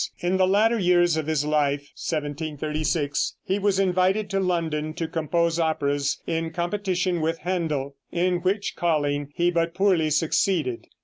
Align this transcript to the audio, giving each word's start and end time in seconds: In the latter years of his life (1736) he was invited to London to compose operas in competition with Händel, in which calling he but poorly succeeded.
In 0.19 0.37
the 0.37 0.47
latter 0.47 0.79
years 0.79 1.15
of 1.15 1.27
his 1.27 1.45
life 1.45 1.81
(1736) 1.93 3.35
he 3.43 3.59
was 3.59 3.77
invited 3.77 4.31
to 4.31 4.39
London 4.39 4.95
to 4.95 5.07
compose 5.07 5.59
operas 5.59 6.19
in 6.25 6.49
competition 6.49 7.21
with 7.21 7.41
Händel, 7.41 7.93
in 8.11 8.37
which 8.37 8.75
calling 8.75 9.29
he 9.35 9.51
but 9.51 9.75
poorly 9.75 10.09
succeeded. 10.09 10.87